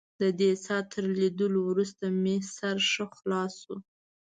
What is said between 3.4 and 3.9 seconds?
شو.